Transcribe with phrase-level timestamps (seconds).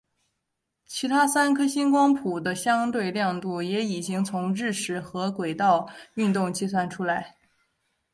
[0.87, 7.37] 其他三颗星光谱的相对亮度也已经从日食和轨道运动计算出来。